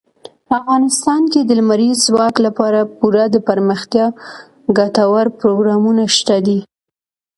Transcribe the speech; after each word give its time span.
افغانستان 0.59 1.21
کې 1.31 1.39
د 1.43 1.49
لمریز 1.59 1.97
ځواک 2.07 2.35
لپاره 2.45 2.79
پوره 2.97 3.25
دپرمختیا 3.35 4.07
ګټور 4.77 5.25
پروګرامونه 5.39 6.03
شته 6.15 6.37
دي. 6.45 6.59